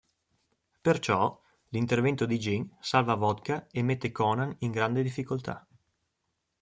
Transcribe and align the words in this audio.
Perciò, 0.81 1.39
l'intervento 1.67 2.25
di 2.25 2.39
Gin 2.39 2.67
salva 2.79 3.13
Vodka 3.13 3.67
e 3.69 3.83
mette 3.83 4.11
Conan 4.11 4.55
in 4.61 4.71
grande 4.71 5.03
difficoltà. 5.03 5.67